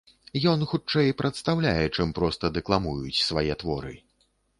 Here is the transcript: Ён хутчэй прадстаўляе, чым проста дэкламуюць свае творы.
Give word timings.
Ён 0.51 0.63
хутчэй 0.69 1.11
прадстаўляе, 1.19 1.85
чым 1.95 2.13
проста 2.19 2.51
дэкламуюць 2.57 3.15
свае 3.27 3.53
творы. 3.65 3.93